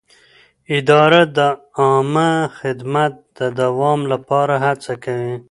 [0.77, 1.39] اداره د
[1.79, 5.35] عامه خدمت د دوام لپاره هڅه کوي.